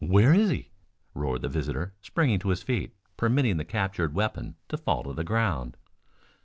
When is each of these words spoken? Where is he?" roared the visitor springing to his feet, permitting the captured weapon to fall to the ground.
Where 0.03 0.33
is 0.33 0.49
he?" 0.49 0.71
roared 1.13 1.43
the 1.43 1.47
visitor 1.47 1.93
springing 2.01 2.39
to 2.39 2.49
his 2.49 2.63
feet, 2.63 2.95
permitting 3.17 3.57
the 3.57 3.63
captured 3.65 4.15
weapon 4.15 4.55
to 4.69 4.75
fall 4.77 5.03
to 5.03 5.13
the 5.13 5.23
ground. 5.23 5.77